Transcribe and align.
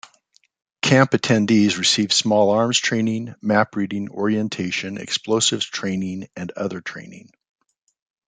Camp 0.81 1.11
attendees 1.11 1.77
received 1.77 2.11
small-arms 2.11 2.79
training, 2.79 3.35
map-reading, 3.39 4.09
orientation, 4.09 4.97
explosives 4.97 5.63
training, 5.67 6.27
and 6.35 6.49
other 6.53 6.81
training. 6.81 7.29